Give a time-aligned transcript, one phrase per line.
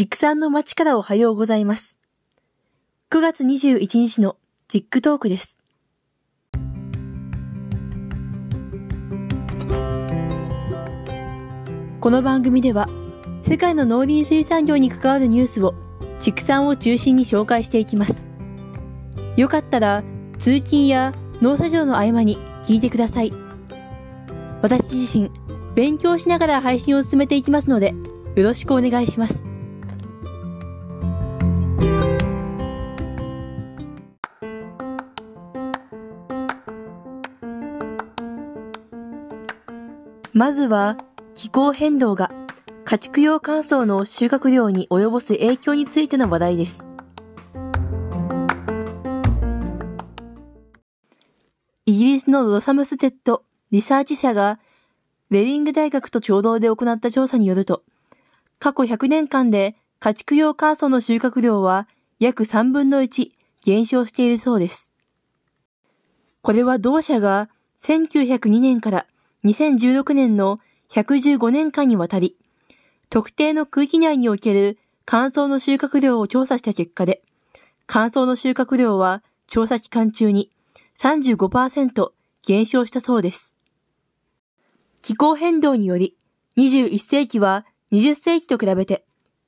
[0.00, 1.98] 畜産の街からおはようございます。
[3.10, 5.58] 9月21日のジックトークです。
[12.00, 12.88] この番組では、
[13.42, 15.74] 世界の農林水産業に関わるニュースを
[16.18, 18.30] 畜産を中心に紹介していきます。
[19.36, 20.02] よかったら、
[20.38, 21.12] 通勤や
[21.42, 23.34] 農作業の合間に聞いてください。
[24.62, 25.30] 私自身、
[25.74, 27.94] 勉強しながら配信を進めていきますので、
[28.34, 29.49] よろしくお願いします。
[40.32, 40.96] まずは
[41.34, 42.30] 気候変動が
[42.84, 46.86] 家畜用乾燥の収穫量に及ぼす影響についての話題です。
[51.86, 54.60] イギリスのロサムステッドリサーチ社が
[55.30, 57.82] ウェリング大学と共同で行った調査によると、
[58.60, 61.88] 過去100年間で家畜用乾草の収穫量は
[62.20, 63.30] 約3分の1
[63.64, 64.92] 減少しているそうです。
[66.42, 67.48] これは同社が
[67.82, 69.06] 1902年から
[69.44, 70.60] 2016年の
[70.90, 72.36] 115年間にわたり、
[73.08, 77.22] 特定の区域内における乾草の収穫量を調査した結果で、
[77.86, 80.50] 乾燥の収穫量は調査期間中に
[80.96, 82.10] 35%
[82.46, 83.56] 減少したそうです。
[85.00, 86.16] 気候変動により、
[86.56, 89.04] 21世紀は20世紀と比べて、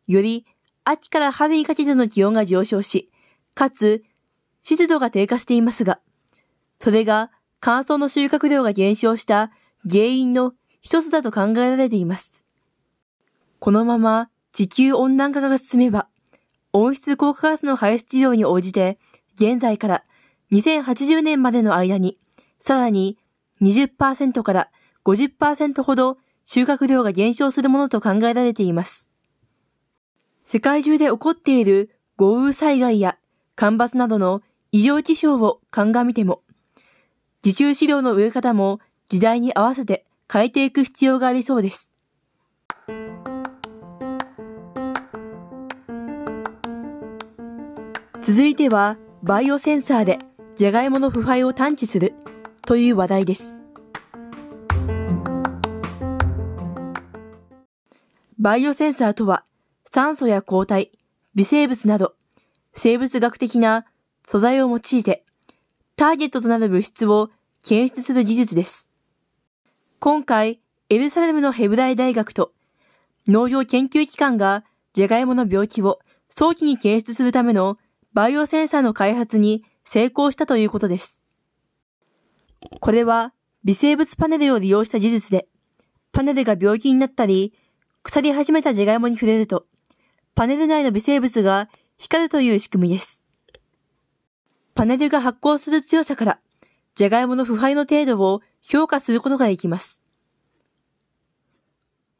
[0.06, 0.46] より
[0.84, 3.10] 秋から春にかけての気温が上昇し、
[3.54, 4.02] かつ
[4.62, 6.00] 湿度が低下していますが、
[6.80, 9.52] それが乾燥の収穫量が減少した
[9.88, 12.44] 原因の一つだと考えられています。
[13.58, 16.08] このまま地球温暖化が進めば、
[16.72, 18.98] 温室効果ガスの排出量に応じて、
[19.34, 20.04] 現在から
[20.52, 22.18] 2080年までの間に、
[22.60, 23.18] さらに
[23.60, 24.70] 20%から
[25.04, 29.08] 50%ほど収穫量が減少するものと考えられています。
[30.44, 33.16] 世界中で起こっている豪雨災害や
[33.56, 36.42] 干ばつなどの異常気象を鑑みても、
[37.44, 38.80] 自給飼料の植え方も
[39.12, 41.90] 時代に合わせて変えていく必要がありそうです。
[48.22, 50.18] 続いては、バイオセンサーで
[50.56, 52.14] ジャガイモの腐敗を探知する
[52.62, 53.60] という話題です。
[58.38, 59.44] バイオセンサーとは、
[59.92, 60.90] 酸素や抗体、
[61.34, 62.14] 微生物など、
[62.72, 63.84] 生物学的な
[64.26, 65.26] 素材を用いて、
[65.96, 67.28] ターゲットとなる物質を
[67.62, 68.88] 検出する技術です。
[70.04, 70.58] 今回、
[70.88, 72.52] エルサレムのヘブライ大学と
[73.28, 74.64] 農業研究機関が
[74.94, 77.78] ジャガイモの病気を早期に検出するための
[78.12, 81.22] バイオセンサーの開発に成功したということです。
[82.80, 83.32] これは
[83.62, 85.46] 微生物パネルを利用した技術で、
[86.10, 87.54] パネルが病気になったり、
[88.02, 89.66] 腐り始めたジャガイモに触れると、
[90.34, 93.22] パネル内の微生物が光るという仕組みです。
[94.74, 96.40] パネルが発光する強さから、
[96.96, 100.02] ジャガイモの腐敗の程度を評価することができます。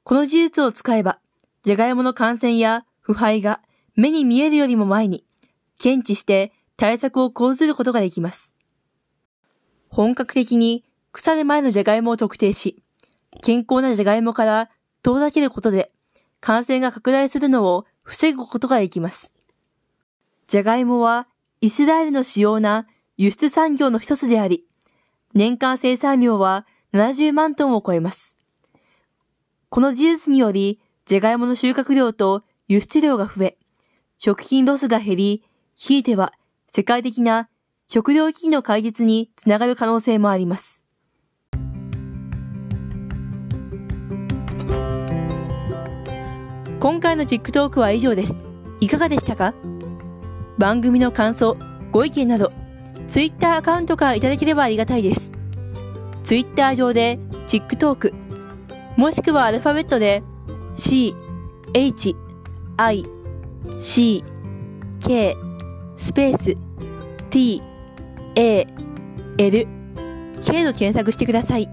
[0.04, 1.19] この技術を使えば、
[1.62, 3.60] じゃがいもの感染や腐敗が
[3.94, 5.25] 目に見えるよりも前に、
[5.78, 8.56] 検知して対策を講ずることができます。
[9.88, 12.82] 本格的に腐る前のじゃがいもを特定し、
[13.42, 14.70] 健康なじゃがいもから
[15.02, 15.92] 遠ざけることで、
[16.41, 19.34] 感染が拡大するのを防ぐことができます。
[20.48, 21.28] じゃがいもは
[21.60, 22.86] イスラエルの主要な
[23.16, 24.66] 輸出産業の一つであり、
[25.34, 28.37] 年間生産量は70万トンを超えます。
[29.70, 33.59] この事実により、ジャガイモの収穫量と輸出量が増え、
[34.19, 35.44] 食品ロスが減り、
[35.75, 36.32] ひいては
[36.69, 37.48] 世界的な
[37.88, 40.84] 食料危機の解決につながる可能性もあります。
[46.78, 48.44] 今回のチックトークは以上です。
[48.81, 49.54] いかがでしたか？
[50.59, 51.56] 番組の感想、
[51.91, 52.53] ご意見など、
[53.12, 55.32] ツイッターアカウントからいただければありがたいです。
[56.24, 58.14] ツイッター上で、チックトーク、
[58.96, 60.22] もしくはアルファベットで、
[60.76, 61.14] C、
[61.74, 62.16] H、
[62.78, 63.04] I、
[63.78, 64.25] C、
[65.06, 65.37] K、
[65.98, 66.56] スペース、
[67.28, 67.60] T、
[68.34, 68.66] A、
[69.37, 69.69] L、
[70.42, 71.69] K と検索してください。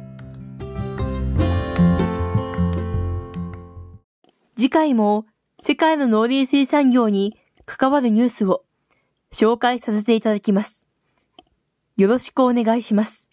[4.57, 5.25] 次回も
[5.57, 8.65] 世界の農林水産業に関わるニュースを
[9.31, 10.88] 紹介させていただきます。
[11.99, 13.28] よろしくお願いします。